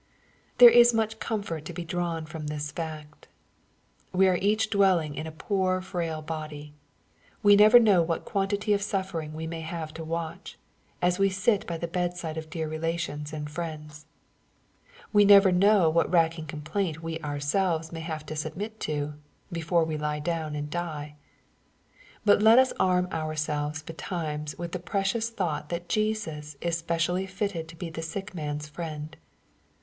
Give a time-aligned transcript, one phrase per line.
[0.57, 3.27] There is much comfort to be drawn from this fact.
[4.11, 6.73] We are each dwelling in a poor frail body.
[7.43, 10.57] We never know what quantity of suffering we may have to watch,
[11.03, 14.07] as we sit by the bedside of dear relations and friends.
[15.13, 19.13] We never know what racking complaint we ourselves may have to submit to,
[19.51, 21.15] before we lie down and die.
[22.25, 27.67] But let us arm omrselves betimes with the precious thought that Jesus is specially fitted
[27.67, 29.15] to be the sick man's friend.